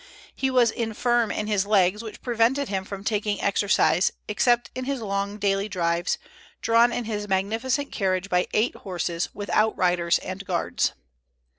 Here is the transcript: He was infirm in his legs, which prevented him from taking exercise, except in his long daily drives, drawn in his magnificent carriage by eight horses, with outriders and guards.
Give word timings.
He 0.35 0.49
was 0.49 0.71
infirm 0.71 1.29
in 1.31 1.45
his 1.45 1.67
legs, 1.67 2.01
which 2.01 2.23
prevented 2.23 2.69
him 2.69 2.85
from 2.85 3.03
taking 3.03 3.39
exercise, 3.39 4.11
except 4.27 4.71
in 4.73 4.85
his 4.85 4.99
long 4.99 5.37
daily 5.37 5.69
drives, 5.69 6.17
drawn 6.59 6.91
in 6.91 7.05
his 7.05 7.27
magnificent 7.27 7.91
carriage 7.91 8.27
by 8.27 8.47
eight 8.51 8.73
horses, 8.77 9.29
with 9.35 9.51
outriders 9.51 10.17
and 10.17 10.43
guards. 10.43 10.93